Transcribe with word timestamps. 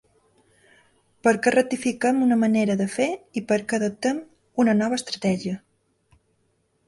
Perquè 1.27 1.51
rectifiquem 1.55 2.23
una 2.29 2.37
manera 2.45 2.77
de 2.79 2.87
fer 2.95 3.07
i 3.41 3.45
perquè 3.51 3.79
adoptem 3.79 4.21
una 4.65 4.75
nova 4.79 4.99
estratègia. 5.03 5.59